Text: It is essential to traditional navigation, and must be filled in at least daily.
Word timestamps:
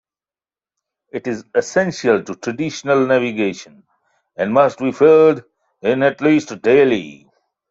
It 1.13 1.27
is 1.27 1.43
essential 1.53 2.23
to 2.23 2.33
traditional 2.33 3.05
navigation, 3.05 3.83
and 4.35 4.51
must 4.51 4.79
be 4.79 4.91
filled 4.91 5.43
in 5.83 6.01
at 6.01 6.21
least 6.21 6.59
daily. 6.63 7.29